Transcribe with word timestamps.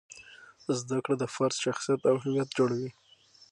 زده 0.79 0.97
کړه 1.03 1.15
د 1.19 1.23
فرد 1.35 1.53
شخصیت 1.63 2.01
او 2.09 2.15
هویت 2.23 2.49
جوړوي. 2.57 2.89